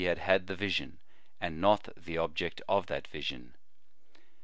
[0.03, 0.99] 123 had had the vision,
[1.39, 3.53] and not the object of that vision.